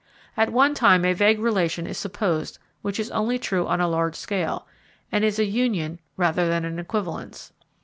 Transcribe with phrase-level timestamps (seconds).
[0.35, 4.15] At one time a vague relation is supposed which is only true on a large
[4.15, 4.65] scale,
[5.11, 7.53] and is a union rather than an equivalence.